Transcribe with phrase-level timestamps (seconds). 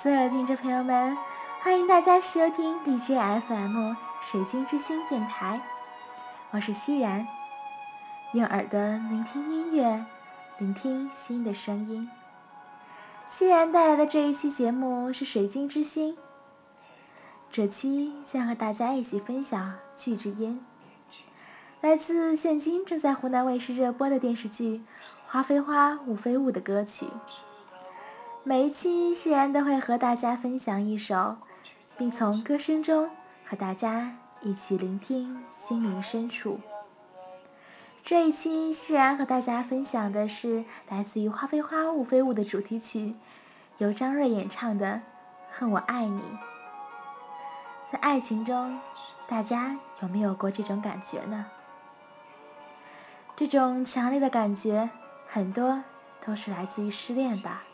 [0.00, 1.18] 所有听众朋友们，
[1.60, 5.60] 欢迎大家收听 DJ FM 水晶之星电台，
[6.52, 7.26] 我是熙然，
[8.32, 10.06] 用耳朵聆听音乐，
[10.58, 12.08] 聆听心的声音。
[13.26, 16.16] 熙然带来的这一期节目是水晶之星，
[17.50, 20.64] 这期将和大家一起分享剧之音，
[21.80, 24.76] 来自现今正在湖南卫视热播的电视剧
[25.26, 27.08] 《花非花，雾非雾》的歌曲。
[28.48, 31.36] 每一期依然都会和大家分享一首，
[31.98, 33.10] 并从歌声中
[33.44, 36.58] 和大家一起聆听心灵深处。
[38.02, 43.14] 这一期依然和大家分享的是来自于《花非花，雾非雾》的主题曲，
[43.76, 44.94] 由张睿演唱的
[45.50, 46.22] 《恨我爱你》。
[47.92, 48.80] 在爱情中，
[49.26, 51.44] 大家有没有过这种感觉呢？
[53.36, 54.88] 这种强烈的感觉，
[55.26, 55.82] 很多
[56.24, 57.64] 都是来自于失恋吧。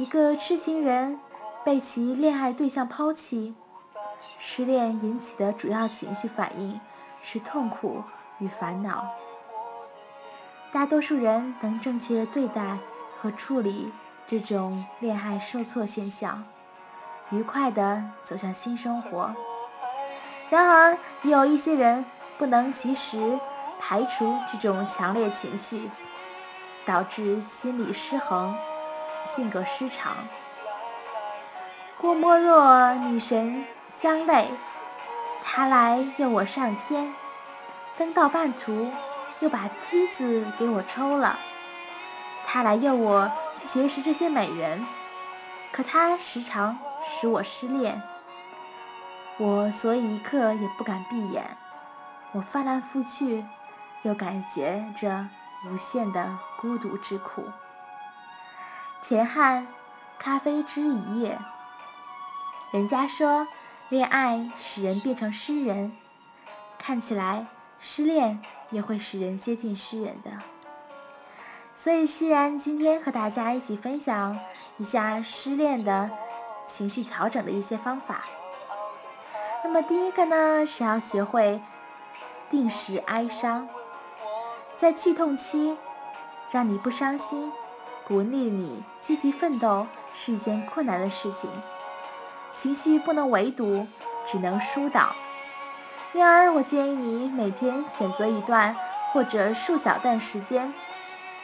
[0.00, 1.20] 一个痴情人
[1.62, 3.54] 被其恋爱对象抛弃，
[4.38, 6.80] 失恋引起的主要情绪反应
[7.20, 8.02] 是痛苦
[8.38, 9.04] 与烦恼。
[10.72, 12.78] 大多数人能正确对待
[13.20, 13.92] 和处理
[14.26, 16.46] 这种恋爱受挫现象，
[17.28, 19.34] 愉快地走向新生活。
[20.48, 22.06] 然而，也有一些人
[22.38, 23.38] 不能及时
[23.78, 25.90] 排除这种强烈情绪，
[26.86, 28.56] 导致心理失衡。
[29.34, 30.12] 性格失常，
[31.98, 34.50] 郭沫若女神相泪，
[35.44, 37.14] 他来诱我上天，
[37.96, 38.90] 登到半途
[39.40, 41.38] 又把梯子给我抽了。
[42.46, 44.84] 他来诱我去结识这些美人，
[45.70, 46.76] 可他时常
[47.06, 48.02] 使我失恋。
[49.38, 51.56] 我所以一刻也不敢闭眼，
[52.32, 53.44] 我翻来覆去，
[54.02, 55.28] 又感觉着
[55.66, 57.44] 无限的孤独之苦。
[59.02, 59.66] 田汉，
[60.18, 61.38] 咖啡之一夜。
[62.70, 63.48] 人家说，
[63.88, 65.96] 恋爱使人变成诗人，
[66.78, 67.46] 看起来
[67.80, 70.30] 失恋也会使人接近诗人的。
[71.74, 74.38] 所以，欣然今天和大家一起分享
[74.76, 76.10] 一下失恋的
[76.66, 78.20] 情绪调整的一些方法。
[79.64, 81.60] 那么，第一个呢，是要学会
[82.50, 83.66] 定时哀伤，
[84.76, 85.76] 在剧痛期，
[86.50, 87.50] 让你不伤心。
[88.10, 91.48] 鼓励你积极奋斗是一件困难的事情，
[92.52, 93.86] 情绪不能围堵，
[94.26, 95.14] 只能疏导。
[96.12, 98.74] 因而，我建议你每天选择一段
[99.12, 100.74] 或者数小段时间，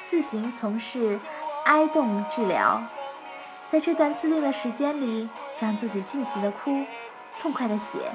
[0.09, 1.21] 自行从事
[1.67, 2.83] 哀动治疗。
[3.71, 5.29] 在这段自定的时间里，
[5.61, 6.85] 让自己尽情的哭，
[7.41, 8.11] 痛快的写，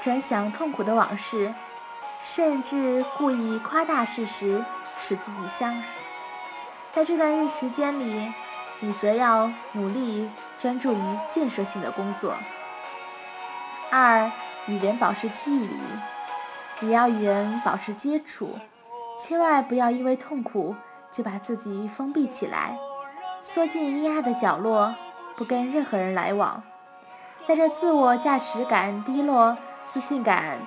[0.00, 1.52] 专想痛苦的往事，
[2.22, 4.64] 甚至故意夸大事实，
[5.00, 5.82] 使自己相。
[6.94, 8.30] 在这段日时间里，
[8.80, 12.34] 你则要努力专注于建设性的工作。
[13.90, 14.30] 二，
[14.66, 15.76] 与人保持距离，
[16.82, 18.58] 也要与人保持接触，
[19.18, 20.76] 千万不要因为痛苦
[21.10, 22.76] 就把自己封闭起来，
[23.40, 24.94] 缩进阴暗的角落，
[25.34, 26.62] 不跟任何人来往。
[27.46, 29.56] 在这自我价值感低落、
[29.90, 30.58] 自信感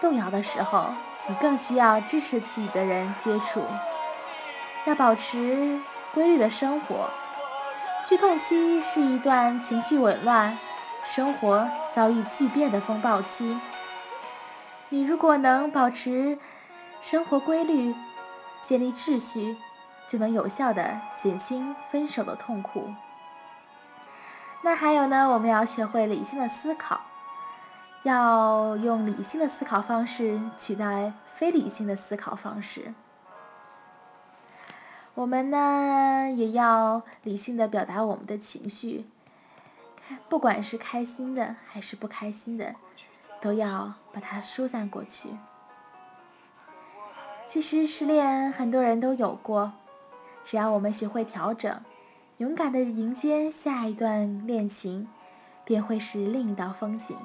[0.00, 0.86] 动摇的时候，
[1.28, 3.62] 你更需要支持自己的人接触。
[4.86, 5.78] 要保持
[6.12, 7.08] 规律的生活。
[8.06, 10.58] 剧痛期是一段情绪紊乱、
[11.04, 13.58] 生活遭遇巨变的风暴期。
[14.90, 16.38] 你如果能保持
[17.00, 17.94] 生活规律，
[18.60, 19.56] 建立秩序，
[20.06, 22.92] 就能有效的减轻分手的痛苦。
[24.62, 25.28] 那还有呢？
[25.30, 27.00] 我们要学会理性的思考，
[28.02, 32.94] 要用理性的思考方式取代非理性的思考方式。
[35.14, 39.04] 我们呢，也要理性的表达我们的情绪，
[40.28, 42.74] 不管是开心的还是不开心的，
[43.40, 45.28] 都要把它疏散过去。
[47.46, 49.74] 其实失恋很多人都有过，
[50.44, 51.80] 只要我们学会调整，
[52.38, 55.06] 勇敢的迎接下一段恋情，
[55.64, 57.16] 便会是另一道风景。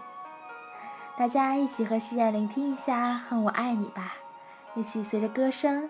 [1.18, 4.14] 大家一起和欣然聆听一下《恨我爱你》吧，
[4.76, 5.90] 一起随着歌声。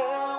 [0.00, 0.37] Oh.